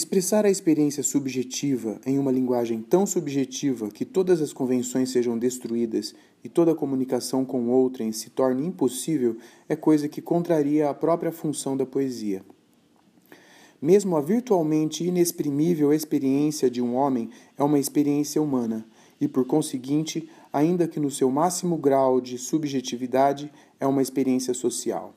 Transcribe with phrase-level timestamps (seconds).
[0.00, 6.14] Expressar a experiência subjetiva em uma linguagem tão subjetiva que todas as convenções sejam destruídas
[6.42, 9.36] e toda comunicação com outrem se torne impossível
[9.68, 12.42] é coisa que contraria a própria função da poesia.
[13.78, 17.28] Mesmo a virtualmente inexprimível experiência de um homem
[17.58, 18.86] é uma experiência humana,
[19.20, 25.12] e por conseguinte, ainda que no seu máximo grau de subjetividade, é uma experiência social.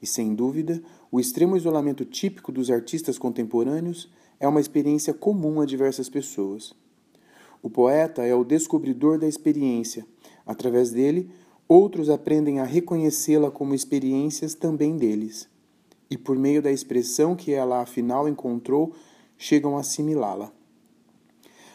[0.00, 0.82] E sem dúvida,
[1.12, 4.08] o extremo isolamento típico dos artistas contemporâneos
[4.38, 6.72] é uma experiência comum a diversas pessoas.
[7.62, 10.06] O poeta é o descobridor da experiência.
[10.46, 11.30] Através dele,
[11.68, 15.48] outros aprendem a reconhecê-la como experiências também deles.
[16.08, 18.94] E por meio da expressão que ela afinal encontrou,
[19.36, 20.52] chegam a assimilá-la.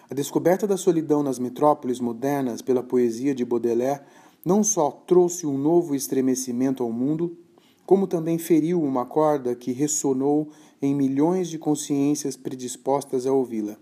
[0.09, 4.01] A descoberta da solidão nas metrópoles modernas pela poesia de Baudelaire
[4.45, 7.37] não só trouxe um novo estremecimento ao mundo,
[7.85, 10.49] como também feriu uma corda que ressonou
[10.81, 13.77] em milhões de consciências predispostas a ouvi-la.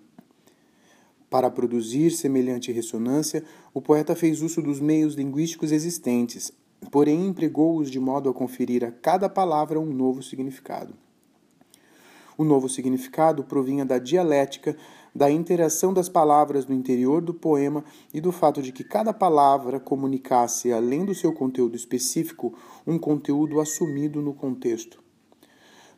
[1.30, 6.52] Para produzir semelhante ressonância, o poeta fez uso dos meios linguísticos existentes,
[6.92, 10.94] porém empregou-os de modo a conferir a cada palavra um novo significado.
[12.44, 14.75] O novo significado provinha da dialética,
[15.16, 19.80] da interação das palavras no interior do poema e do fato de que cada palavra
[19.80, 22.53] comunicasse, além do seu conteúdo específico,
[22.86, 25.02] um conteúdo assumido no contexto.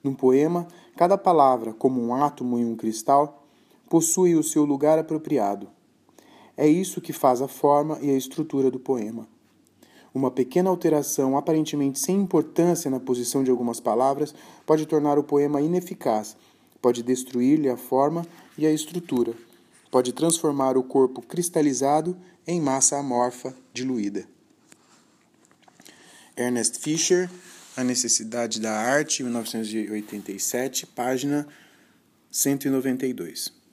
[0.03, 3.47] Num poema, cada palavra, como um átomo em um cristal,
[3.89, 5.67] possui o seu lugar apropriado.
[6.55, 9.27] É isso que faz a forma e a estrutura do poema.
[10.16, 14.33] Uma pequena alteração aparentemente sem importância na posição de algumas palavras
[14.66, 16.38] pode tornar o poema ineficaz,
[16.81, 18.25] pode destruir-lhe a forma
[18.57, 19.33] e a estrutura,
[19.91, 22.16] pode transformar o corpo cristalizado
[22.47, 24.25] em massa amorfa diluída.
[26.38, 27.29] Ernest Fischer,
[27.75, 31.45] A Necessidade da Arte, 1987, página
[32.31, 33.64] 192.